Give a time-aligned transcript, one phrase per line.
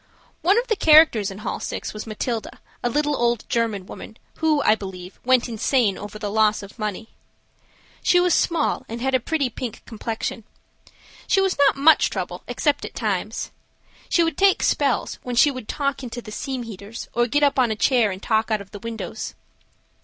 [0.41, 4.59] One of the characters in Hall 6 was Matilda, a little old German woman, who,
[4.63, 7.09] I believe, went insane over the loss of money.
[8.01, 10.43] She was small, and had a pretty pink complexion.
[11.27, 13.51] She was not much trouble, except at times.
[14.09, 17.59] She would take spells, when she would talk into the steam heaters or get up
[17.59, 19.35] on a chair and talk out of the windows.